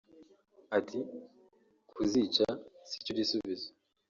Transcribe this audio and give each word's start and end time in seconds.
Ati 0.77 0.99
“Kuzica 1.89 2.45
si 2.89 2.95
cyo 3.05 3.11
gisubizo 3.19 3.67